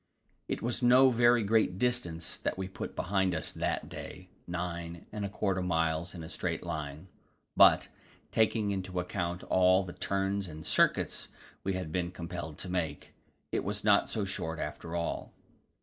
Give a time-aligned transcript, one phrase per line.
[0.47, 5.23] It was no very great distance that we put behind us that day nine and
[5.23, 7.07] a quarter miles in a straight line.
[7.55, 7.87] But,
[8.31, 11.27] taking into account all the turns and circuits
[11.63, 13.13] we had been compelled to make,
[13.51, 15.33] it was not so short after all.